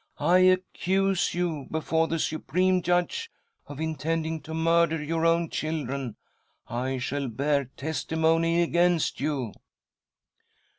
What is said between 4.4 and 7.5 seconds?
to murder your own children. I shall